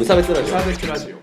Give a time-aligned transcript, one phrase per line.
[0.00, 0.46] 無差別ラジオ。
[0.46, 1.16] サーベスラジオ。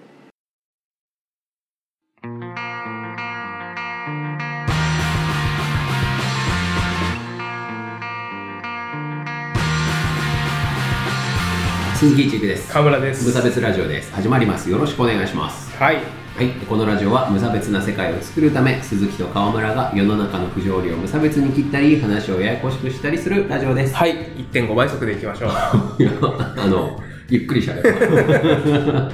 [11.95, 12.71] 鈴木一育です。
[12.71, 13.25] 河村です。
[13.25, 14.13] 無差別ラジオです。
[14.13, 14.69] 始まります。
[14.69, 15.75] よろしくお願いします。
[15.77, 15.95] はい。
[15.95, 16.51] はい。
[16.69, 23.95] このラジオは無差別な世界を作るため鈴木と川村が世の中の不条理を無差別に切ったり話をややこしくしたりするラジオです。
[23.95, 24.13] はい。
[24.51, 25.49] 1.5倍速でいきましょう。
[26.61, 29.11] あのゆっくりしゃべる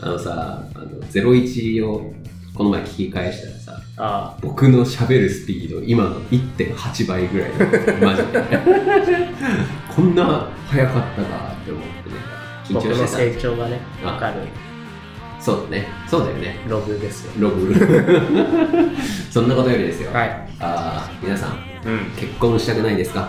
[0.00, 2.12] あのさあの01を
[2.54, 7.50] この前聞き返したらさあ僕の喋るスピード今の1.8倍ぐらい
[8.00, 8.42] マジで
[9.94, 12.16] こんな速かったかって思ってね。
[12.64, 14.10] 緊僕の張して成長がねあ。
[14.12, 14.34] 分かる。
[15.38, 15.86] たそうだね。
[16.08, 16.58] そうだよね。
[16.68, 17.32] ログですよ。
[17.38, 17.74] ログ。
[19.30, 20.48] そんなことよりですよ、はい。
[20.58, 21.50] あー皆さん
[21.86, 21.98] うん。
[22.16, 23.28] 結婚したくないですか？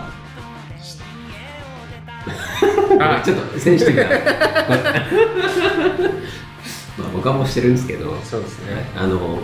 [3.00, 4.08] あちょっとセンシティブな
[6.98, 8.90] まあ僕はもうしてるんですけど、そうですね。
[8.96, 9.38] あの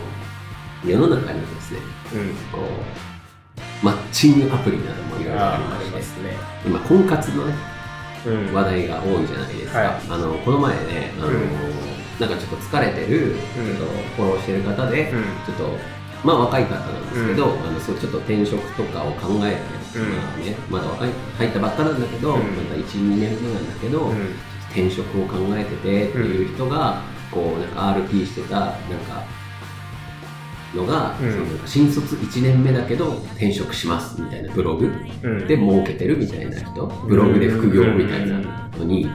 [0.84, 1.78] 世の中にはですね
[2.14, 2.34] うん。
[2.50, 6.36] こうマッチングアプリなどもいろいろあありましてね。
[6.64, 7.54] 今婚活のね
[8.26, 8.54] うん。
[8.54, 9.88] 話題が多いじゃないですか、はい。
[10.10, 11.34] あのこの前ねあの、うん。
[12.18, 13.36] なんかちょっと疲れてる、うん。
[13.76, 15.22] ちょっとフォローしてる方で、うん。
[15.22, 15.78] ちょっと
[16.24, 22.40] まあ若い方なんですけど、あのそうちょっと転職とかを考えて、うんまあね、まだ若い入ったばっかなんだけど、うん。
[22.40, 24.34] まだ12年目なんだけど、うん。
[24.70, 29.24] 転職を考えててっていう人が、こうなんか RP してたなんか
[30.74, 31.32] のが、うん。
[31.32, 35.46] その新卒1年目だけど転職しますみたいなブログうん。
[35.46, 38.38] で儲けてるみたいな人ブログで副業みたいな
[38.78, 39.10] のに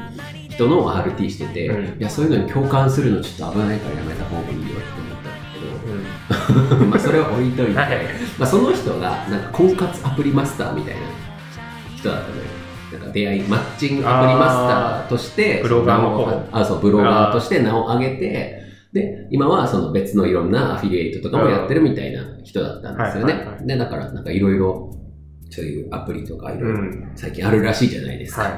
[0.50, 2.00] 人の RT してて、うん。
[2.00, 6.90] いやそういうのに共感するのちょっと危ないからやめた方がいいよって思ったけど、うん。
[6.92, 7.90] まあそれは置いといて、はい。
[8.38, 11.02] まあ、その人がなんか婚活アプリマスターみたいな
[11.98, 12.44] 人だったのよ。
[12.92, 18.62] なんか出会いマッチングアプリマスターとしてブロガーあそうブロガーとして名を挙げて
[18.94, 23.67] で今はその別のいろんなアフィリエイトとかもやってるみたいな人だったんですよね、はいはいはい。
[23.67, 24.98] でだからなんかいろいろ
[25.50, 27.12] そういうアプリとかいろいろうん。
[27.16, 28.50] 最近あるらしいじゃないですか、は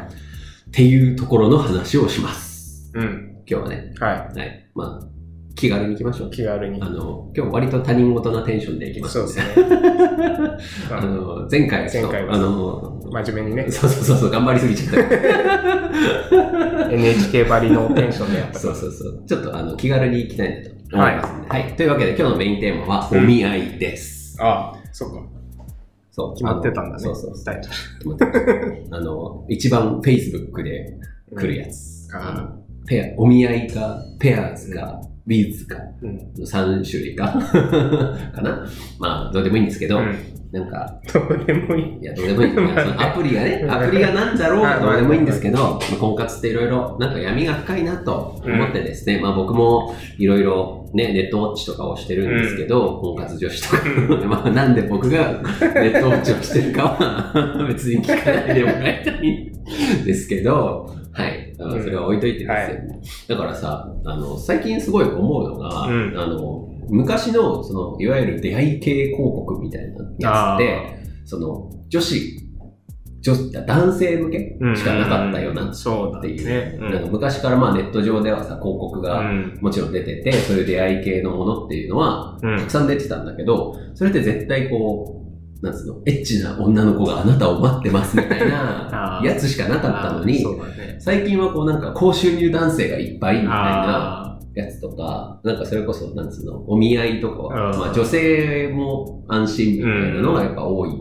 [0.69, 2.91] っていうところの話をします。
[2.95, 3.43] いうん。
[3.47, 3.93] 今日はね。
[3.99, 4.69] ははい。
[4.75, 5.18] まあ
[5.59, 6.27] 気軽に行きましょう。
[6.29, 6.81] い気軽に。
[6.81, 9.45] あの今日割と他人事なテンションでいきますそうですね。
[10.89, 11.01] あ。
[11.05, 13.69] の前回は前回はあの真面目にね。
[13.69, 15.15] そうそうそうそう頑張りすぎちゃった。
[16.95, 18.59] NHK ばりのテンションでやった。
[18.59, 19.23] そうそうそう。
[19.27, 21.75] ちょっとあの気軽に行きたいなと思いますんで、はい。
[21.75, 25.21] というわけで今日のメインテーマはお見合いです、ああそうか。
[26.11, 26.33] そう。
[26.35, 27.03] 決まってたんだね。
[27.03, 27.43] そうそうそう。
[27.43, 28.25] タイト決まって
[28.89, 28.97] た。
[28.97, 30.97] あの一番 Facebook で
[31.35, 32.21] 来るやつ、うん。
[32.21, 36.17] あのペアお見合いかペアーズか、ウィズかルうん。
[36.17, 37.27] の3種類か
[38.33, 38.65] かな。
[38.99, 40.15] まあどうでもいいんですけど、うん。
[40.51, 41.99] なんかどうでもいい。
[42.01, 42.51] いや、どうでもいい。
[42.97, 59.51] アプリがね、アプリがなんだろうがどうでもいいんですけど、まあ婚活っていろいろなんか闇が深いなと思ってですね、まあ僕もいろいろね、ネットウォッチとかをしてるんですけど、婚活女子とか、 まあなんで僕がネットウォッチをしてるかは別に聞かないでもらいたい
[60.01, 61.55] んですけど、はい。
[61.59, 61.83] あのうん。
[61.83, 66.13] それは置いといてですよ、だからさ、あの、最近すごい思うのが、うん。
[66.17, 72.39] あの、昔の、その、いわゆる出会い系広告みたいなやつって、その女子
[73.21, 76.77] 女男性向けしかなかったよなっそうだていう、ね。
[76.79, 76.91] うん。
[76.91, 79.57] なんか昔からまあネット上ではさ広告うがん。
[79.61, 82.57] もちろん出てて、そういう出会い系のものっていうのはうん。
[82.57, 85.28] たくさん出てたんだけどそれって絶対こう
[85.61, 86.01] なんつうの？
[86.05, 90.97] エッチな女の子があなたを待ってますみたいな やつしかなかったのにね。
[90.99, 97.43] 最近はこうなんか高収入男性がいっぱいみたいなあやつとか、なんかそれこそ、なんつうの、お見合いとか
[97.77, 100.91] まあ女性も安心みたいなのがやっぱ多い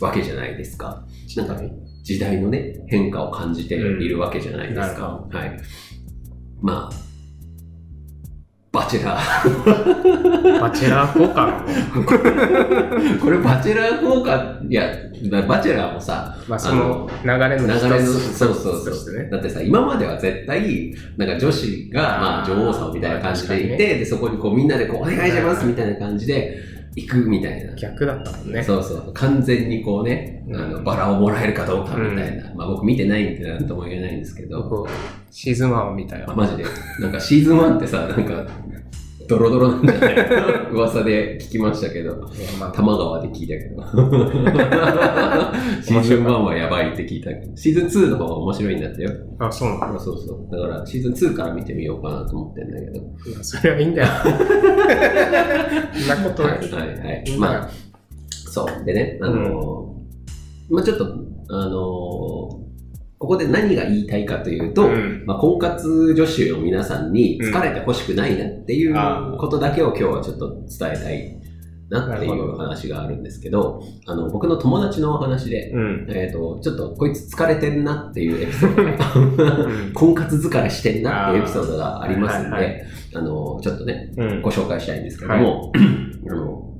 [0.00, 1.02] わけじゃないですか。
[1.36, 1.56] なんか
[2.02, 5.26] 時代のね、変化を感じているわけじゃないですうんか。
[5.30, 5.56] はい。
[6.60, 6.94] まあ、
[8.72, 9.64] バチェラー。
[9.64, 11.64] ーバチェラー効果
[13.20, 14.88] これバチェラー効果、いや、
[15.48, 19.28] バチェラーもさ、まあその流れの流れの、そうそうそう。
[19.28, 26.56] だってさ、今までは絶対、なんか女子が、まあ女王様みたいな感じでいて、で、そこにこうみんなでこう、お願いしますみたいな感じで
[26.96, 27.74] 行くみたいな。
[27.74, 29.12] 逆だったもんねそうそう。
[29.14, 32.52] 完全にこうね、あの、うんバラをもらえるかどうかみたいな。
[32.54, 34.88] まあ僕見てないんでなんとも言えないんですけど、僕
[35.30, 36.64] シーズン1を見たよあマジで。
[37.00, 38.46] なんかシーズン1ってさ、なんか、
[39.30, 40.14] ドロドロなんじゃない
[40.72, 42.10] 噂で聞きましたけど。
[42.10, 42.18] いや
[42.58, 43.80] まあ玉川で聞いたけど。
[45.82, 47.56] シーズン1はやばいって聞いたけど。
[47.56, 49.12] シーズン2の方が面白いんだったよ。
[49.38, 50.48] あそうなんだそうそう。
[50.50, 53.44] だからシーズン2から見てみようかなと思ってんだけど。
[53.44, 57.38] それはいいんだよそんなことはいはいはいいい。
[57.38, 57.70] まあ、
[58.28, 58.84] そう。
[58.84, 61.04] でね、あのーまあちょっと、
[61.50, 62.69] あのー
[63.20, 65.24] ここで何が言いたいかというと、うん。
[65.26, 69.38] まあ、婚活女子の皆さんに疲れてほしくないなっていうあー。
[69.38, 71.36] ことだけを今日はちょっと伝えたい
[71.90, 76.06] なっていう話があるんですけど、あの、僕の友達のお話で、うん。
[76.08, 82.84] えっ、と、ちょっとこいつ疲れてんなっていうエピソード 婚活疲れしてんなっていうエピソードがありますんで、はいはい
[83.16, 84.40] あの、ちょっとね、うん。
[84.40, 85.72] ご紹介したいんですけども、
[86.26, 86.74] あの、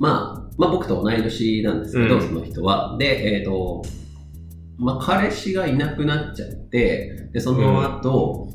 [0.00, 2.20] まあ、まあ僕と同い年なんですけど、うん。
[2.20, 2.96] その人は。
[2.98, 3.84] で、えっ、と、
[4.76, 8.48] まあ彼氏がいなくなっちゃって、で、その後、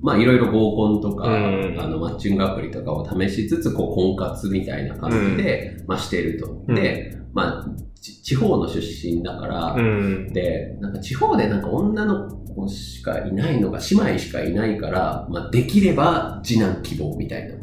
[0.00, 6.62] まあいろいろ合コンとか、うんあのマッチングアプリとかを試しつつ、こう婚活みたいな感じで、まあしてると。
[6.68, 10.32] うんで、まあ、ち地方の出身だから、うん。
[10.32, 17.56] で、なんか地方でなんか女の子しかいないのが姉妹しかいないから、まあできれば次男希望みたいな。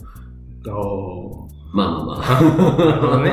[1.73, 3.31] おまあまあまなるほどね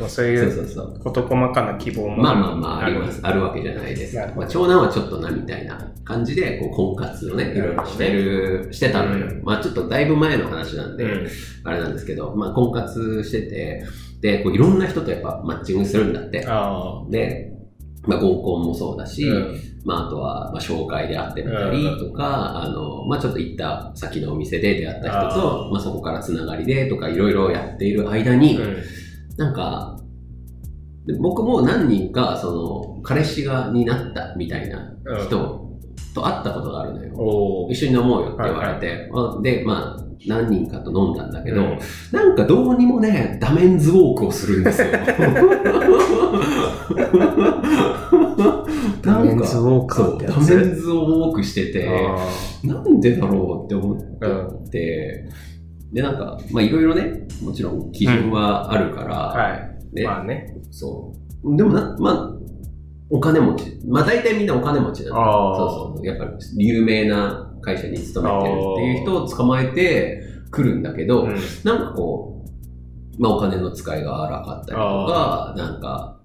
[0.08, 0.66] そういう。
[1.02, 3.20] 事細かな希望もまあまあまああります。
[3.22, 9.26] あるわけじゃないですまあ、長男はちょっとなみたいな感じで、こう婚活をね、いろいろしてる、してたのよ。
[9.26, 11.26] うんまあちょっとだいぶ前の話なんで、うん。
[11.64, 13.84] あれなんですけど、まあ婚活してて、
[14.20, 16.44] で、こういろんな人とやっぱマッチングするんだって。
[16.46, 17.52] あで、
[18.06, 19.06] まあ合コンもそうだあ。
[19.06, 19.56] し、うん。
[19.84, 28.82] まあ、あとは、まあ、紹介で会ってみたりとか、あの、まあ、ちょっと行った先のお店で出会った人と、まあ、そこからつながりでとか、いろいろやっている間に、うん。
[29.36, 30.00] なんか、
[31.06, 34.94] で僕も何人か、その、彼氏が、になったみたいな
[35.26, 35.73] 人
[36.14, 37.68] と会ったことがあるのよ。
[37.70, 41.78] 一緒に飲もうよって言われて、あで、まあ、何人かと飲んだんだけど、うん
[42.12, 44.88] なんかどうにもね、ダメンズウォークをするんですよ。
[49.02, 55.28] ダメンズウォーカーってやつそうダメンズウォークしてて、あなんでだろうって思って、
[55.92, 59.48] で、なんか、まあいろいろね、もちろん基準はあるから、あ。
[59.50, 59.74] はい。
[59.92, 60.56] ねまあね。
[60.70, 61.14] そ
[61.44, 61.56] う。
[61.56, 62.33] でもな、まあ、
[63.14, 63.80] お金持ち。
[63.86, 65.20] まあ大体みんなお金持ちなの。
[65.20, 65.56] ああ。
[65.56, 66.04] そうそう。
[66.04, 70.20] やっぱり有名な会社に勤めてるっていう人を捕まえて
[70.50, 71.36] 来るんだけど、うん。
[71.62, 72.44] なんかこ
[73.16, 76.18] う、まあお金の使いが荒かったりとか、なんか、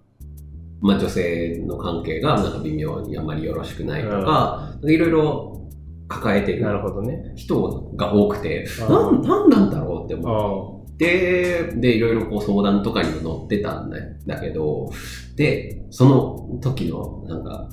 [0.81, 5.69] まあ女性の関係がなんか微妙にあんまりよろしくないとか、いろいろ
[6.07, 7.33] 抱えてなるるほどね。
[7.35, 10.78] 人が多くて、あなん、なんなんだろうってあ思あ。
[10.99, 13.97] って、で、いろいろこう相談とかにも乗ってたんだ
[14.27, 14.91] だけど、
[15.37, 17.69] で、その時の、なんか、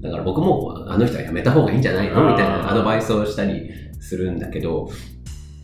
[0.00, 2.30] だから僕もあの人は辞めた方がいいんじゃないの？
[2.30, 3.68] みたいなアドバイスをしたり
[4.00, 4.88] するんだけど、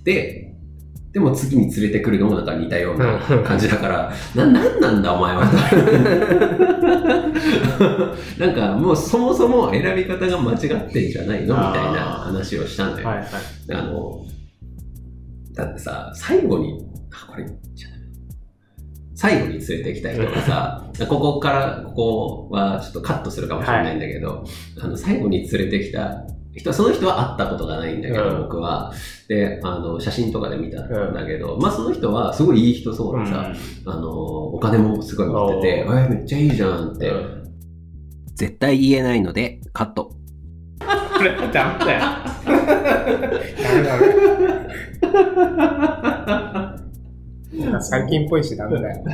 [0.05, 0.55] で、
[1.13, 5.45] でも次に連れてくるのもなんか似たような感じだから、な、なんなんだお前は。
[8.39, 10.59] なんかもうそもそも選び方が間違っ
[10.91, 11.55] てんじゃないの？
[11.55, 13.09] みたいな話をしたんだよ。
[13.09, 13.29] はいはい。
[13.73, 14.25] あの、
[15.55, 17.47] だってさ、最後に、あ、これ、
[19.15, 24.45] 最後に連れてきた人がさ、ここから、ここはちょっとカットするかもしれないんだけど、
[24.81, 28.93] あの、最後に連れてきた人、その人は会ったことがないんだけど、うん僕は。
[29.29, 33.53] で、あの、写真とかで見たんだけど、まあその人はすごいいい人そうでさ、
[33.87, 37.09] あの、お金もすごい持ってて、えおーめっちゃいいじゃんって。
[37.11, 37.43] うん
[38.35, 40.15] 絶対言えないので、カット。
[40.81, 42.01] これダメだよ。
[42.43, 42.53] ダ
[43.75, 44.92] メダメ。
[47.81, 49.05] 最近っぽいしダメだよ。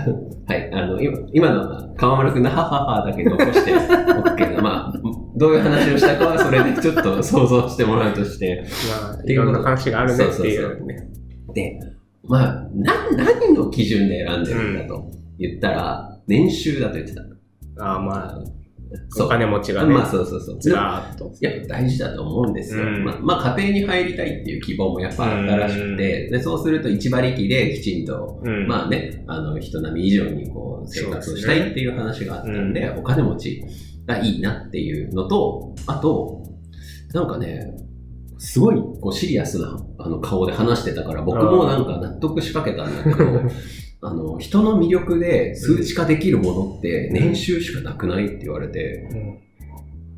[0.46, 5.00] はい、あの、今今のは川丸くんのハハハだけ残しておくけど、まあ、
[5.36, 8.64] どういう話をしたかはそれでちょっと想像してもらうとして。
[9.02, 11.08] まあ、いろんな話があるねっていうね。
[11.54, 11.80] で、
[12.24, 17.22] まあ、な、何の基準で選んでるんだと言ったら、年収だと言ってた。
[17.82, 18.57] ああ、まあ。
[19.20, 20.60] お金持ちがねまあ、そうそうそう。
[20.60, 21.32] ずらーっと。
[21.40, 22.82] やっぱ大事だと思うんですよ。
[22.82, 33.62] うんまあ、まあ、家庭に入りたいっていう希望もやっぱあったらしくて、で、そうすると一馬力できちんと、うんまあね、あの、人並み以上にこう、生活をしたいっていう話があったんで、お金持ち
[34.06, 36.42] がいいなっていうのと、あと、
[37.12, 37.74] なんかね、
[38.38, 43.42] すごいこうシリアスなあの顔で話してたから、僕もなんか納得しかけたんだけど、
[44.00, 49.38] あの、人の魅力で数値化できるものって年収しかなくないって言われて、うん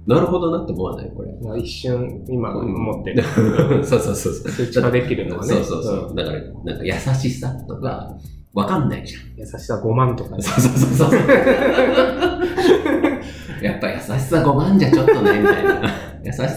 [0.06, 1.30] なるほどなって思わないこれ。
[1.42, 3.22] まあ、一瞬、今思ってる。
[3.84, 4.50] そうそうそうそう。
[4.50, 5.54] 数値化できるのはね。
[5.54, 6.14] そうそうそう。
[6.16, 8.16] だから、なんか優しさとか、
[8.52, 10.42] わかんないじゃん優しさ5万とかね。
[10.42, 11.20] そうそうそうそう。
[13.62, 15.82] やっぱ優しさ5万じゃちょっとね、みたいな。
[16.24, 16.50] 優しさ、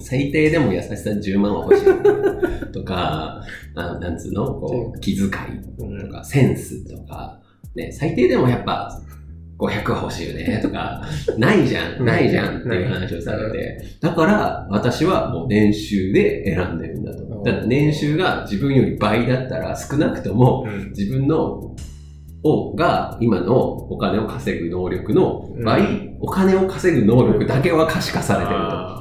[0.00, 2.72] 最低でも優しさ10万は欲しい。
[2.72, 3.42] とか、
[3.74, 4.46] あなんつうの？
[4.54, 5.28] こう、気遣い
[5.78, 7.40] うんとか、センスとか、
[7.74, 9.00] ね、最低でもやっぱ、
[9.58, 11.02] 500は欲しいよね、とか、
[11.36, 12.04] ないじゃん、うん。
[12.06, 17.42] ないじゃんっていう話をされて、だから私はもう年収で選んでるんだと。
[17.44, 20.88] だ年収が自分より倍だったら少なくともうん。
[20.90, 21.74] 自分の
[22.42, 28.56] を、が、今のお金を稼ぐ能力の倍、うお金を稼ぐ能力だけは可視化されてると。
[28.56, 28.98] あ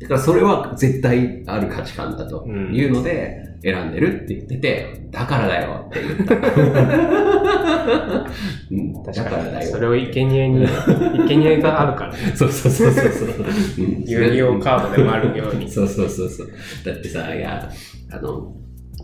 [0.00, 6.34] だからそれは絶対ある価値観だとうんいうので選んでるって言ってて、だからだよって言った。
[8.70, 9.48] うん、ーだ確からに。
[9.48, 9.70] かだよ。
[9.70, 10.66] それを生贄に、
[11.26, 12.18] 生贄があるからね。
[12.36, 13.28] そうそうそうそうそう。
[13.84, 15.68] うん遊戯王カードでもあるように。
[15.68, 16.48] そうそうそうそう。
[16.86, 17.68] だってさ、いや、
[18.12, 18.52] あの、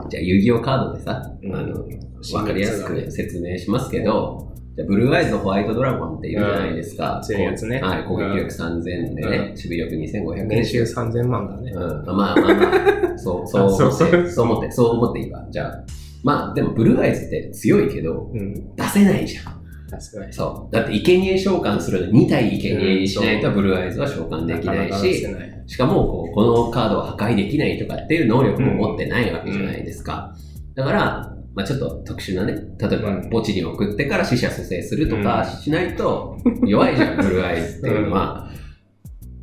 [0.09, 1.87] じゃあ遊戯王カードでさ、あうんの、
[2.35, 7.17] わかりやすく説明しますけど、じゃあブルーアイズとホワイトドラゴンっていうじゃないですか。
[7.17, 11.71] うん強いやつねはい、攻撃力3000でね、う守備力2500年収3000万だね。
[11.73, 15.47] うん、まあまあまあ、そう、 そう思そうって、そう思って、そう思っていいわ。
[15.51, 15.85] じゃあ、
[16.25, 18.75] まあでもブルーアイズって強いけど、うん。
[18.75, 19.64] 出せないじゃん。
[19.99, 20.33] 確かに。
[20.33, 20.75] そう。
[20.75, 25.27] だって生贄召喚するの2体生贄にしないとブルーアイズは召喚できないし、
[25.67, 30.35] しかもこう、このカードを破壊できないとかっていう能力も持ってないわけじゃないですか。
[30.75, 36.37] だから、まあちょっと特殊なね、例えばうん墓地に送ってから死者蘇生するとかしないと
[36.67, 38.51] 弱いじゃん、ブルーアイズっていうのは。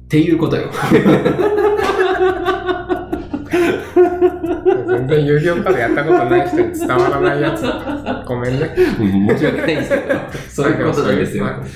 [0.05, 0.69] っていうことよ。
[3.51, 8.25] 全然遊戯王カードやったことない人に伝わらないやつだ。
[8.27, 8.73] ごめんね。
[8.99, 10.03] うん申し訳ないんですけど、
[10.49, 11.45] そういうことなんですよ。
[11.45, 11.69] なんか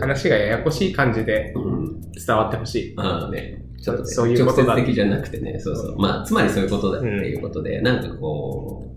[0.00, 2.94] 話がややこしい感じでうん伝わってほしい。
[2.96, 5.98] あのね、ちょっとね、そういうことだ直接的じゃなくてね、そうそう。
[5.98, 8.88] まあ、つまりそういうことだっていうことで、なんかこう、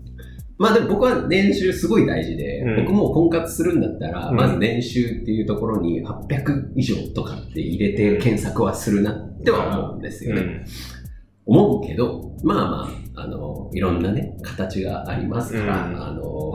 [0.58, 10.40] まあでも僕は年収すごい大事で、うん僕も婚活するんだったら、うんまず年収っていうところに800以上とかって入れて検索はするなっては思うんですよね。
[10.40, 10.64] うん
[11.46, 16.02] 思うけど、まあまあ、あの、いろんなね、形がありますから、うん。
[16.02, 16.54] あの、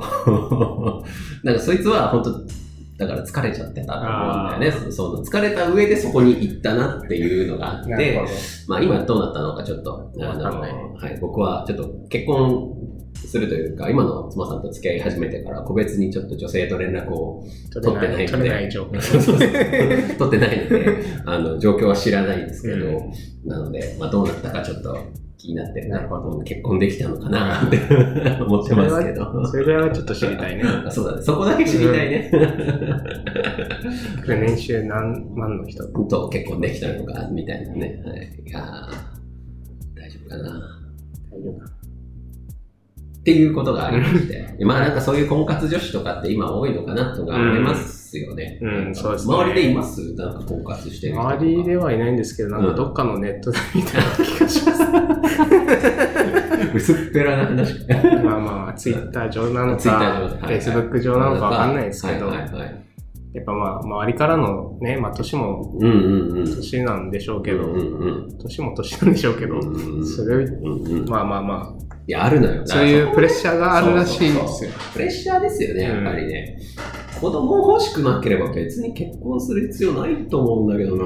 [1.43, 2.66] なんかそいつは本当
[2.97, 4.91] だから疲れちゃってたと思うんだよね。
[4.91, 8.21] そその疲れた上でそこに行ったなっていうのがあって。
[8.67, 10.61] まあ今どうなったのかちょっと、あの、
[10.95, 12.73] はい、僕はちょっと結婚
[13.15, 18.99] するというか、今の妻さんと付き合い始めてから個別にちょっと女性と連絡を取ってない取れない状況。
[19.01, 24.97] そうそうそう取ってないので、あの、状況は知らないんですけど、うなので、まあどうなったかちょっと
[25.37, 27.67] 気になってなるほど結婚できたのかな？
[27.67, 27.77] って
[28.41, 29.45] 思ってますけど。
[29.45, 30.63] それぐらいはちょっと知りたいね。
[30.63, 31.21] あそうだね。
[31.21, 32.31] そこだけ知りたいね。
[34.27, 35.85] 年収何万の人？
[35.87, 38.03] と結婚できたのか、みたいなね。
[38.05, 40.43] はい、いやー大丈夫かな。
[41.31, 41.76] 大丈夫か
[43.27, 44.55] っていうことがありまして。
[44.63, 48.57] まあなんかそういう婚活女子とかって今多いのかなとか思いますよね。
[48.61, 50.13] うんうんそうですね周りでいます？
[50.13, 51.21] なんか婚活してる人。
[51.21, 54.81] 周りではいないんですけど、なんかどっかのネットで見たような気がします。
[56.73, 57.85] 薄っぺらな話。
[58.23, 62.85] まあまあ、ツイッター上なのか、上フェイスブック上なのかわかんないですけど、はいはいはい。
[63.33, 65.77] やっぱまあ、周りからのね、まあ年も。
[65.81, 70.07] 年なんでしょうけど、うんうん年も年なんでしょうけど、うんうん。
[70.07, 71.09] それを、うんうん。
[71.09, 72.61] まあまあまいや、あるのよ。
[72.63, 74.71] あ、そういうプレッシャーがあるらしいですよ。
[74.93, 76.57] プレッシャーですよね、やっぱりね。
[77.19, 81.03] 子供欲しくなければ別に結婚する必要ないと思うんだけどな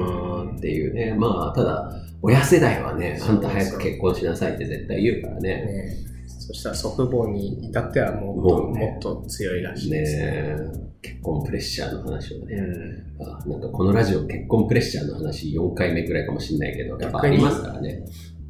[0.52, 1.14] ーっていうね。
[1.18, 1.92] まあ、ただ、
[2.22, 5.48] 親世代はね、あんた早く結婚しなさいって絶対言うからね。
[5.48, 10.24] ねそしたら祖父母に至ってはもっと、ねもっと強いらしいですね。
[10.24, 10.56] ね
[11.00, 12.56] 結婚プレッシャーの話をね。
[12.56, 18.04] うんあなんかこのラジオ結婚プレッシャーの話4回目くらいかもしれないけど、やっぱありますからね。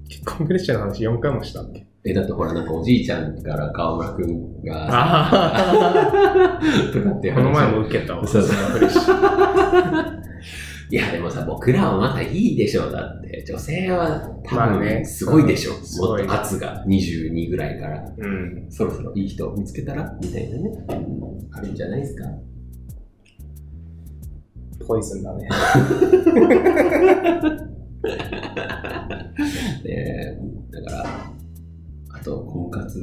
[0.08, 1.86] 結婚プレッシャーの話4回もしたっけ？
[2.04, 6.60] え、だってほらなんかおじいちゃんから川村くんが、あ
[6.92, 8.26] とかってこの前話も受けたわ。
[8.26, 8.56] そうそう。
[10.90, 13.44] いや、でもさ、僕らはまだいいでしょう、だって。
[13.48, 15.72] 女性は多まあね分すごいでしょ。
[15.74, 18.04] すごいもっと圧が22ぐらいから。
[18.18, 18.66] うん。
[18.70, 20.14] そろそろいい人を見つけたら？
[20.20, 20.70] みたいなね。
[20.88, 21.22] うん
[21.54, 22.24] あるんじゃないですか？
[24.86, 25.48] ポイズンだね。
[29.84, 30.36] で、
[30.72, 31.32] だから、あ
[32.22, 32.98] と、婚活。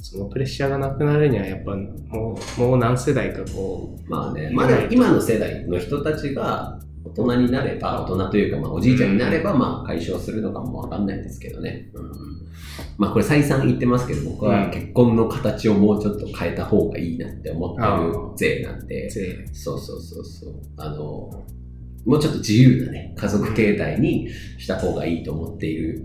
[0.00, 11.90] そのプレッシャーがなくなるには、やっぱもう、もう何世代かこまあね、まあでも今の世代の人たちが大人になれば、大人というか、まあおじいちゃんになれば、まあ解消するのかもわかんないですけどね。
[11.94, 12.44] うん
[12.96, 19.48] まあこれ再三言ってますけど、僕は結婚の形をもうちょっと変えた方がいいなって思ってる勢なんでう、、税。
[19.52, 20.54] そうそうそうそう。
[20.76, 21.44] あの、
[22.04, 26.04] もうちょっと自由なね、家族形態にした方がいいと思っている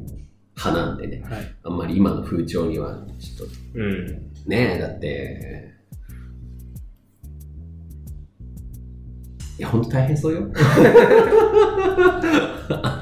[0.56, 1.56] 派なんでね、はい。
[1.63, 4.32] あんまり今の風潮にはちょっとうん。
[4.46, 5.70] ねえ、だって、
[9.58, 10.48] いや、ほんと大変そうよ。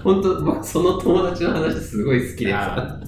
[0.03, 2.99] 本当僕、その友達の話すごい好きでさ。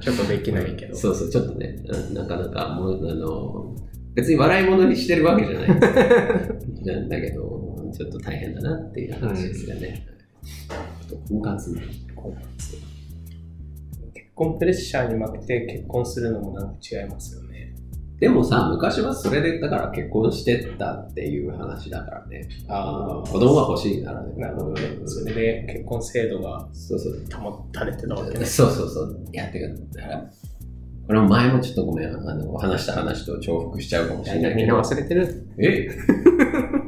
[0.00, 0.96] ちょっとできないけど。
[0.96, 3.76] そうそう、ちょっとね、うんなかなか、もう、あの、
[4.14, 5.68] 別に笑い物にしてるわけじゃない
[6.84, 7.55] なんだけど、
[7.96, 10.06] ちょっと大変だなっていう話ですよね。
[11.28, 11.74] 婚活。
[12.14, 12.76] 婚活。
[14.12, 17.74] 結婚プレッシャーに負けて結婚するのもなんか違いますよね。
[18.18, 22.48] でもさ、昔はそれで、だから結婚してたっていう話だからね。
[22.68, 24.34] あ子供が欲しいならね。
[24.36, 24.82] なるほどね。
[25.00, 27.14] うんそれで結婚制度がそうそう。
[27.40, 28.44] 保たれてたわけね。
[28.44, 29.26] そうそうそう。
[29.32, 30.30] いや、てか、だから、
[31.06, 34.96] これも前もちょっとごめん、あの、話した話と重複しちゃうかもしれないみんなけど。
[34.96, 35.88] 忘れてるえ？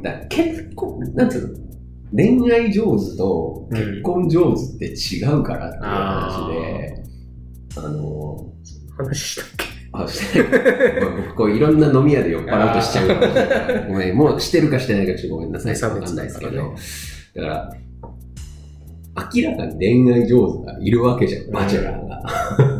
[0.01, 1.69] だ結構、なんつうの？
[2.15, 7.03] 恋愛上手と結婚上手って違うからっていう話で、
[7.77, 8.51] あの、
[8.97, 9.65] 話したっけ？
[9.91, 11.01] あ、してない。
[11.27, 13.85] 僕、こういろんな飲み屋で酔っ払うとしちゃうかもしれない。
[13.89, 15.89] ごめん、もうしてるかしてないかちょっとごめんなさい。
[15.91, 16.51] わかんないですけど。
[17.35, 17.73] だから、
[19.35, 22.23] 明らかに恋愛上手がいるわけじゃん、バチェラーが。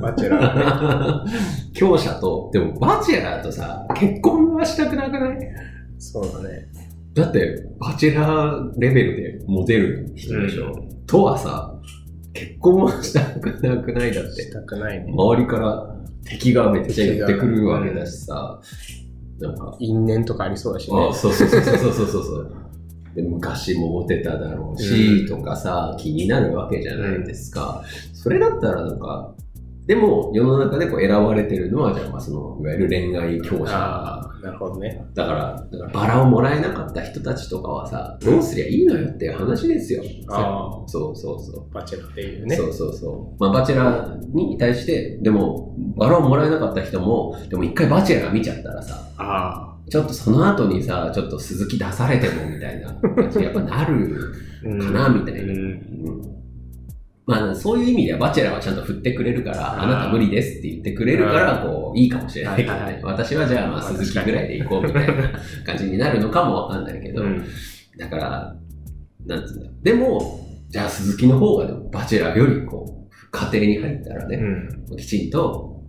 [0.02, 1.30] バチェラー。
[1.74, 5.38] 強者と、でもバチェラーとさ、結婚はしたくなくない？
[5.98, 6.68] そうだね。
[7.14, 10.88] だって、バチェラーレベルでモテる人でしょ。
[11.08, 11.76] とはさ、
[12.34, 14.52] 結婚はしたくなくないだってし。
[14.52, 15.12] たくないね。
[15.12, 18.62] 周りから敵がめっちゃ言ってくるわけだしさ、
[19.40, 21.08] なんか、因縁とかありそうだしね。
[21.10, 22.52] あそうそうそうそうそうそうそう。
[23.16, 27.84] で昔もモテただろうし、とかさ、気になるわけじゃないですか。
[28.14, 29.34] それだったらなんか、
[29.90, 33.76] でも世の中でこう選ばれてるのは、じゃあまあその、いわゆる恋愛強者。
[33.76, 35.04] ああ、なるほどね。
[35.16, 40.04] だから、だからバラをもらえなかった人たちとかはさ、どうすりゃいいのよっていう話ですよ。
[40.28, 41.66] あそうそうそう。
[41.72, 42.56] あ、バチェラーっていうね。
[42.56, 43.44] そうそうそう。
[43.44, 52.90] まあ、バチェラーに対して、でも、バラをもらえなかった人も、でも一回バチェラー見ちゃったらさ、あちょっとその後にさ、ちょっと鈴木出されてもみたいな
[53.42, 55.52] やっぱなるかな、みたいな。
[55.52, 56.29] うんうん
[57.30, 63.04] まあ、そういう意味ではバチェラーはちゃんと振ってくれるから、あなた無理ですって言ってくれるから、こう、いいかもしれないけどはいはいはい。
[63.04, 65.32] ね私はじゃあ、まあ、鈴木ぐらいで行こうみたいな
[65.64, 67.46] 感じになるのかもわかんないけど、うん
[68.00, 68.56] だから、
[69.28, 69.70] なんつうんだ。
[69.84, 74.38] でも、じゃあ鈴木の方がバチェラーよりこう、家庭に入ったらね、
[74.90, 74.98] うん。
[74.98, 75.84] きちんと、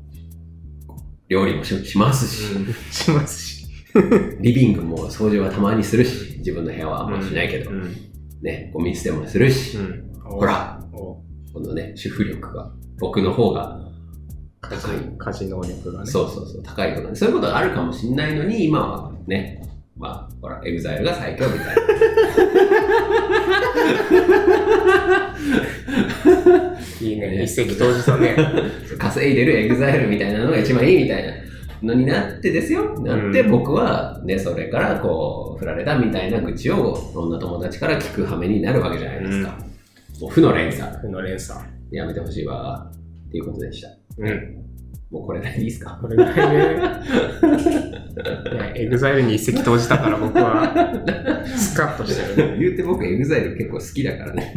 [1.29, 2.53] 料理もししますし、
[2.91, 3.67] しますし。
[4.41, 7.95] リビングも掃除はたまにするし、自分の部屋はあんましないけど、うん。
[8.43, 10.11] ね、ゴミ捨てもするし、うん。
[10.23, 10.79] ほら、お。
[11.52, 13.80] このね、主婦力が、僕の方が
[14.60, 14.99] 家高い。
[14.99, 16.06] 事家事能力がね。
[16.06, 19.63] そうそうそう、高いとか、そういうことがあるかもしれないのに、今はね、
[19.97, 21.75] まあ、ほら、 EXILE が最強みたいな。
[27.00, 27.28] いいね。
[27.28, 28.36] ね一石投じたね。
[28.99, 31.25] 稼いでる EXILE みたいなのが一番いいみたい
[31.82, 32.99] なのになってですよ。
[33.00, 39.50] なってうん僕はね、それからこう、振られたみたいな愚痴を女友達から聞く羽目になるわけじゃないですか。
[39.50, 39.70] もう
[40.28, 40.97] 負の連鎖。
[40.99, 41.61] 負の連鎖。
[41.91, 42.91] やめてほしいわ。
[43.28, 43.89] っていうことでした。
[44.19, 44.56] うん。
[45.11, 45.99] もうこれでいいですか？
[46.00, 46.65] これぐらいね。
[48.52, 50.73] いや、 EXILE に一石投じたから僕は、
[51.56, 52.59] スカッとしてるね。
[52.61, 54.52] 言うて僕 EXILE 結構好きだからね。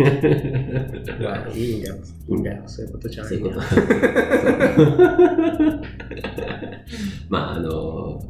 [1.21, 1.95] まあ、いいんだよ。
[2.29, 2.61] いいんだよ。
[2.67, 3.65] そういうことじゃないそういうこと。
[7.29, 8.21] まあ、あの、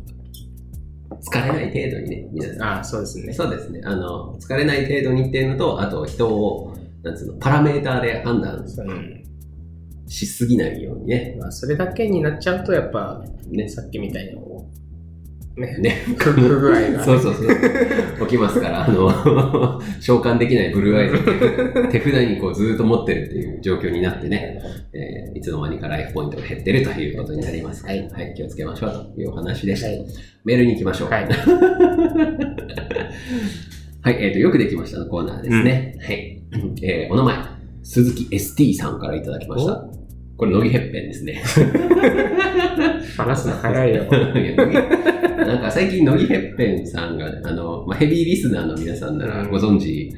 [1.30, 2.62] 疲れない程度にね、皆さん。
[2.64, 3.34] ああ、そうですね。
[3.34, 3.82] そうですね。
[3.84, 9.24] あの、疲れない程度にっていうのと、あと人を、なんつうの、パラメーターで判断うん
[10.08, 11.38] しすぎないようにね。
[11.40, 13.68] まあ、それだけになっちゃうと、やっぱ、ね。
[13.68, 14.70] さっきみたいにこ
[15.58, 16.06] う、ね、ね。
[16.18, 17.48] くぐ具合が、そうそうそう。
[18.28, 19.10] 起きますから、あの、
[20.02, 21.20] 召喚できないブルーアイズを
[21.92, 24.60] 手手札にこうずーっと持ってるっていう状況になってね、
[24.94, 27.84] えーいつの間にかライフポイントが減ってるということになります。
[27.86, 29.88] はいはい、気をつけましょうというお話でした。
[29.88, 30.06] はい。
[30.46, 31.10] メールに行きましょう。
[31.10, 31.28] はい。
[34.02, 35.98] はい、えっ、と、よくできましたのコーナーですね。
[36.02, 36.33] はい。
[36.82, 37.36] えーお名前、
[37.84, 39.86] 鈴木 ST さんからいただきました。
[40.38, 41.42] これ、乃木へっぺんですね。
[43.18, 44.04] 話すの早いよ。
[44.10, 50.12] いなんか最近、乃木へっぺんさんが、あの、まあ、ヘビーリスナーの皆さんならご存知、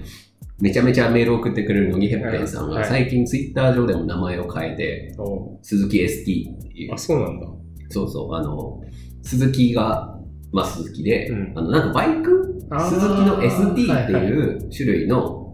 [0.60, 2.86] めちゃめちゃメールを送ってくれる乃木へっぺんさんが、はい。
[2.86, 5.58] 最近ツイッター上でも名前を変えて、お。
[5.62, 6.94] 鈴木 ST っていう。
[6.94, 7.48] あ、、そうなんだ。
[7.90, 8.82] そうそう、あの、
[9.22, 10.18] 鈴木が、
[10.54, 11.52] まあ鈴木で、うん。
[11.56, 12.56] あの、なんかバイク？
[12.90, 15.45] 鈴木の ST っていう種類の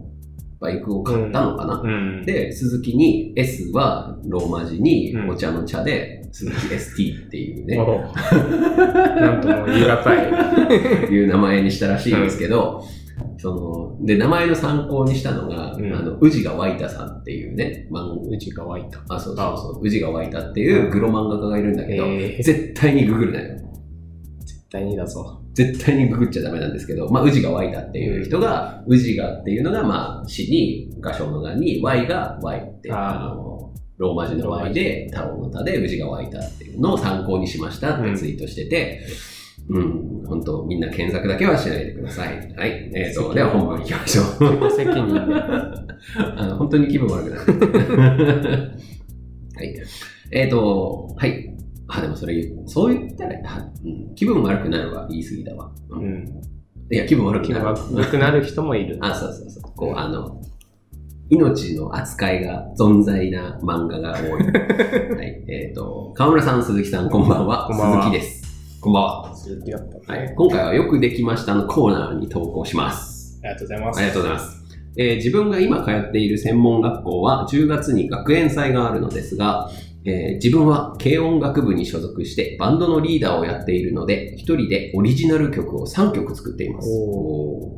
[0.61, 2.25] バイクを買ったのかな、うん。
[2.25, 5.29] で、鈴木に S はローマ字にうん。
[5.29, 8.13] お茶の茶で、鈴木 ST っていうね、お
[9.19, 11.11] なんとも言い難い。
[11.11, 12.83] いう名前にしたらしいんですけど、
[13.37, 15.93] その、で、名前の参考にしたのが、うん。
[15.93, 19.01] あの、宇治が湧いたさんっていうね、漫うちが湧いた。
[19.09, 22.07] あ、そうそうそう、宇治が湧いたっていうグロ漫画家がいるんだけど、え。
[22.07, 23.61] ー、絶絶対にググるなよ。
[24.71, 25.40] 対にだぞ。
[25.53, 39.01] 絶対にググっちゃダメなんですけど、まあ、宇治が湧いたっていう人が、宇治がっていうのが、まあ、死に、画商の画に、Y が Y って、あの、ローマ字の Y で、太郎の田で宇治が湧いたっていうのを参考にしましたってツイートしてて、
[39.69, 42.53] うん、本当みんな検索だけはしないでください。
[42.55, 42.91] はい。
[42.95, 44.71] えーと、では本文行きましょう。
[44.71, 45.35] 責任で。
[46.35, 48.71] あの本当に気分悪くなる。
[49.55, 49.75] はい。
[50.31, 51.50] えっ、と、はい。
[51.93, 55.71] あ、でもそれ、そう言ったら、あうん、気分悪くなるは言い過ぎだわ。
[55.89, 56.41] ううんん。
[56.89, 57.65] いや、気分悪く気なる。
[57.65, 58.97] が悪くなる人もいる。
[59.03, 59.63] あ、そうそうそう。
[59.75, 60.41] こう、あの、
[61.29, 64.41] 命の扱いが存在な漫画が多い。
[65.15, 65.43] はい。
[65.47, 67.67] えっ、と、河村さん、鈴木さん、こんばんは。
[67.67, 68.79] こんばんは鈴木です。
[68.81, 69.33] こんばんは。
[69.35, 70.19] 続きだったね。
[70.19, 70.33] はい。
[70.35, 73.39] 今回はよくできましたのコーナーに投稿します。
[73.43, 73.97] ありがとうございます。
[73.97, 74.61] ありがとうございます。
[74.97, 79.69] えー自分が今通っている専門学校は10月に学園祭があるのですが、
[80.05, 86.89] えー自分は軽音楽部に所属してバンドのリーダーをやっているので、一人でオリジナル曲を3曲作っています。
[86.89, 87.77] お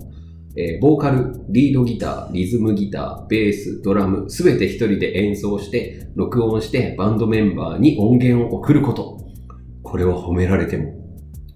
[0.56, 9.20] えーボーカル、リードギター、リズムギター、ベース、ドラム、すべて一人で演奏して、録音してバンドメンバーに音源を送ること。
[9.82, 10.94] これを褒められても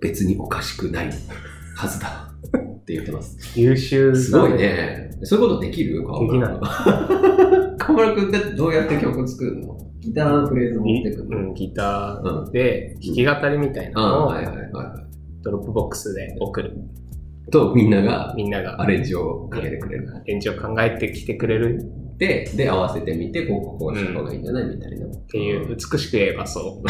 [0.02, 1.10] 別におかしくない
[1.76, 2.32] はずだ。
[2.56, 3.38] って言ってます。
[3.60, 4.54] 優秀だすごい。
[4.54, 5.12] ね。
[5.24, 6.02] そういうことできる？
[6.02, 6.60] できないい。
[7.78, 9.78] 河村君ってどうやって曲作るの？
[10.08, 15.04] ギターのフレーズ持ってくるの、うん、ギタうんーで弾き語りみたいなのをはいはいはいは
[15.43, 16.74] ドロップボックスで送る。
[17.48, 17.52] い。
[17.52, 20.24] と、みんながみんながアレンジをかけてくれる。
[20.28, 25.06] 演じを考えてきてくれるで、で、合わせてみて、こう、こうした方がいいんじゃないみたいな。
[25.06, 26.82] っっていう、美しく言えばそ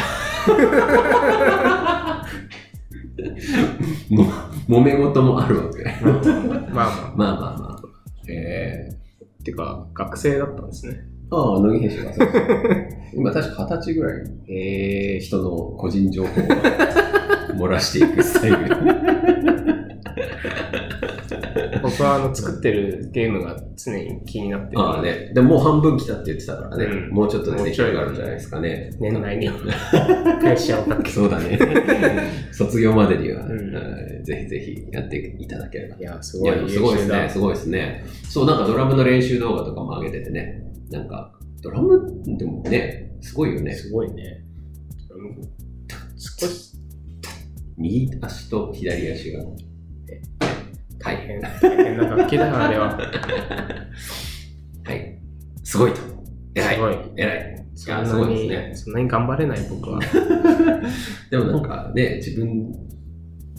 [4.10, 4.14] う。
[4.14, 4.24] も、
[4.70, 5.84] 揉め事もあるわけ。
[6.04, 7.14] まあまあ。
[7.18, 7.84] まあまあまあ。
[8.30, 8.90] え
[9.44, 11.17] てか、学生だったんですね。
[11.30, 16.46] ー、ああ、乃木兵士がそうそう今確か二十歳ぐらいえ人の個人情報を
[17.58, 18.58] 漏らしていくスタイル。
[18.58, 18.68] ー、
[21.82, 24.82] 僕はあの作ってるゲームが常に気になってる。
[24.82, 25.32] ああね。
[25.34, 26.86] でももう半分来たって言ってたからね。
[26.86, 28.92] うんもうちょっとで出来上がるんじゃないですかね。
[29.00, 31.10] 年内にはプレッシャーをかけて。
[31.10, 31.58] そうだね。
[32.52, 35.96] 卒業までには、うんはいぜひぜひやっていただければ。
[35.96, 37.30] いや、すごいでもすごいですね。
[37.30, 38.04] すごいですね。
[38.24, 40.67] そう、なんかドラムの練習動画とかも上げててね。
[40.90, 43.74] なんか、ドラムでもね、すごいよね。
[43.74, 44.44] すごいね。
[45.10, 45.58] うん
[46.20, 46.76] 少し
[47.78, 49.44] 右足と左足が。
[51.00, 52.98] 大変、大変な楽器だよ、あれは。
[54.84, 55.20] はい。
[55.64, 56.02] すごいと。
[56.56, 56.82] 偉いす。
[56.82, 56.98] ごい。
[57.16, 57.66] 偉い。
[57.86, 58.72] いや、そんなすごいですに、ね。
[58.74, 60.00] そんなに頑張れない僕は。
[61.30, 62.74] でもなんかね、自分、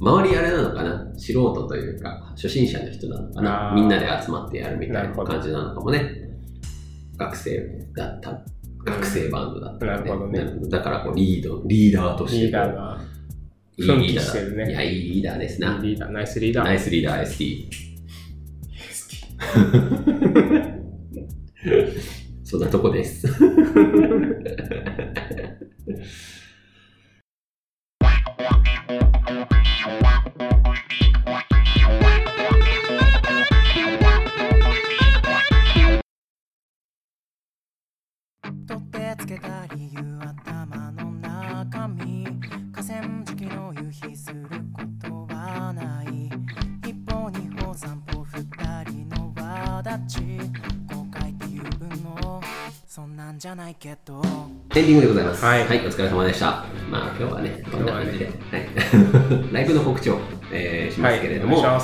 [0.01, 1.13] 周りあれなのかな？
[1.17, 3.73] 素人というか、初心者の人なのかな？
[3.75, 6.18] みんなで集まってやるみたいな感じなのかもね。
[7.19, 8.41] 学生だった。
[8.85, 12.39] 学生バンドだったらなるほどねだからこうリード、リーダーとして。
[12.45, 12.99] リーダーが、
[13.77, 14.71] いいリーダーだ。
[14.71, 15.79] いや、いいリーダーですな。
[15.83, 16.65] リーダー、ナイスリーダー。
[16.65, 17.89] ナイスリーダー ST。
[22.45, 23.27] そんなとこです。
[54.79, 55.45] エンディングでございます。
[55.45, 56.65] はいお疲れ様でした。
[56.89, 58.27] まあ今日はね、こんな感じで。
[58.27, 60.21] 今はい、 ライブの告知を、
[60.53, 61.81] えーしますけれども、はいはい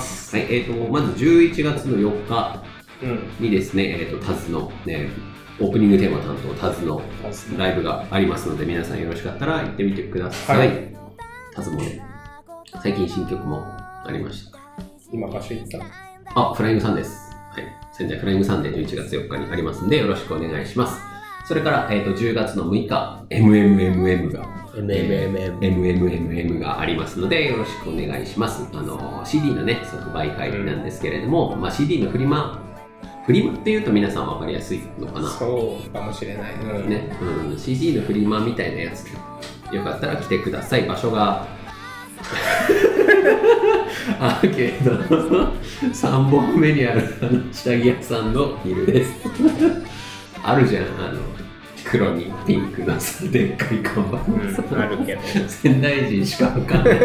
[0.48, 2.62] えー、とまず11月の4日
[3.02, 3.20] うん。
[3.40, 5.08] にですね、えー、とタズの、ね、
[5.58, 7.02] オープニングテーマ担当タズの
[7.58, 10.58] ライブがありますので、皆さんよろしかったら行ってみてください。
[10.58, 10.96] はい
[11.52, 12.00] タズもね、
[12.80, 14.58] 最近新曲もありました。
[15.12, 15.80] 今場所行った
[16.40, 17.36] あ、 FLYING SON です。
[17.50, 17.64] はい。
[17.92, 21.13] 仙台 FLYING SON で11月4日にありますんで、よろしくお願いします。
[21.46, 25.58] それから、えっ、と、10月の6日、MMMM が、MMMM。
[25.58, 28.66] MMMM がありますので、よろしくお願いします。
[28.72, 32.60] あの、CD のね、即売会なんですけれども、まあ、CD のフリマ、
[33.26, 35.28] フリマっていうと皆さん分かりやすいのかな。
[35.28, 36.54] そうかもしれない。
[36.54, 36.88] うん。
[36.88, 37.10] ね、
[37.50, 39.04] うん、CD のフリマみたいなやつ
[39.74, 41.46] よかったら来てください場所が
[44.20, 44.92] アーケード
[45.36, 49.12] の3本目にあるあの下着屋さんのビルです
[50.42, 51.20] あるじゃんあの
[51.84, 55.20] 黒にピンクのさでっかい看板うん、あるけど。
[55.48, 56.96] 仙台人しかわかんない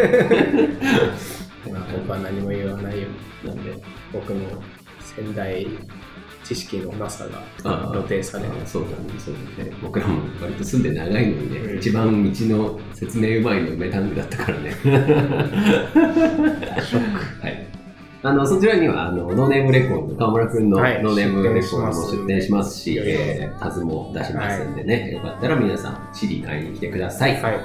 [1.92, 3.08] 僕は何も言わないよ。
[3.44, 4.62] なんで僕の
[5.00, 5.66] 仙台
[6.44, 8.52] 知識のなさがあ露呈される。
[8.64, 14.70] そうだねそうだね僕らも割と住んで長いのにね、うん一番道の説明うまいのメタングだったからね
[17.40, 17.69] はい
[18.22, 27.58] あのそちらにはあのノーネームレコード川村君のノはいーネームレコードも出出店しますすし、いろいろえータズも出しますんでね、よかったら皆さん CD 買いに来てください、はい。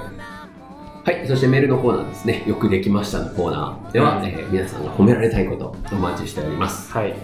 [1.04, 2.42] はい、そしてメールのコーナーですね。
[2.46, 6.90] よくできましたのコーナーでは、うんえー皆さんが褒められたいことお待ちしております。
[6.90, 7.14] はい。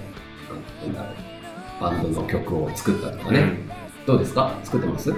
[0.86, 1.12] なんだろう
[1.82, 3.54] バンドの曲を作ったとかね。
[4.06, 4.54] どうですか？
[4.62, 5.10] 作ってます？
[5.10, 5.16] 作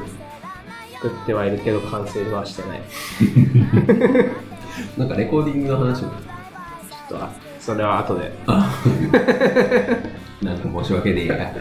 [1.09, 2.81] ってはいるけど完成はしてない。
[4.97, 6.13] なんかレコーディングの話も。
[7.05, 8.33] っとあ、それは後で。
[10.43, 11.37] なんか申し訳ねえや。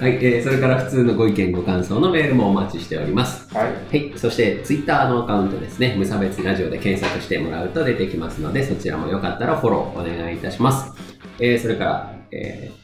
[0.00, 3.54] はい、えー、それから普通のご意見ご感想のメールもお待ちしております。
[3.56, 3.66] はい。
[3.66, 10.92] はい、そしてツイッターのアカウントですね、無差別ラジオで検索してもらうと出てきますので、そちらもよかったらフォローお願いいたします。
[11.38, 12.79] えー、それから、えー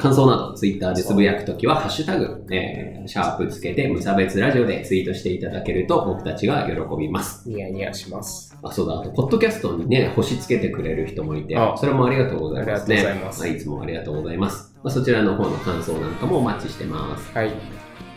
[0.00, 7.46] 感想などツイッターでつぶやくときは、ハッシュタグ、えー、シャープつけて無差別ラジオでツイートしていただけると僕たちが喜びます。
[7.46, 8.56] ニヤニヤします。
[8.62, 12.96] あ、そうだ、あと、ポッドキャストにね、星つけてくれる人もいてあ、それもありがとうございますね。
[12.96, 14.74] ありがとうございますはい、いつもありがとうございます。
[14.82, 17.36] まあ、そちらの方の感想なんかもお待ちしてます。
[17.36, 17.52] はい。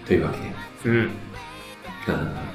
[0.08, 1.12] というわけで、うん。
[2.08, 2.54] あ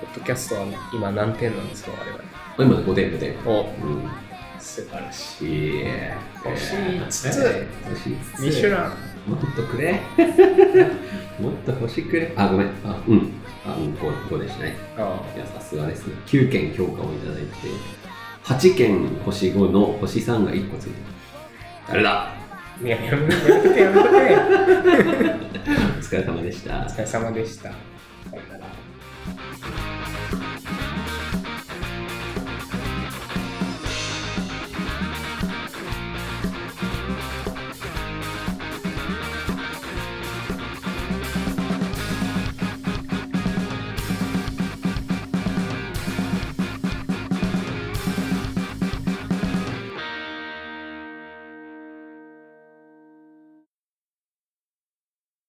[0.00, 3.36] ポッドキャストは今何点なんですか、我ー今で5点5点。
[3.44, 3.50] 々。
[3.50, 4.27] お、うん。
[4.60, 5.48] 素晴らしい。
[5.48, 6.14] いいえ。
[6.42, 7.40] 星5つ星
[8.10, 9.30] 5つミシュラン。
[9.30, 10.00] もっとくれ。
[11.40, 12.32] もっと星くれ。
[12.36, 12.68] あ、ごめん。
[12.84, 13.32] あ、うん。
[13.66, 14.76] あ、うん、5, 5でしたね。
[14.96, 16.14] あいや、さすがですね。
[16.26, 17.48] 9件評価をいただいて、
[18.44, 20.96] 8件星5の星3が1個ついてる。
[21.88, 22.32] 誰だ？
[22.32, 22.38] あ。
[22.82, 23.36] いや、やめと
[23.74, 24.08] け、やめとけ。
[25.68, 26.82] お疲れ様でしたお。
[26.84, 27.64] 疲れ様でした。
[27.64, 27.76] さ
[28.36, 28.64] よなら。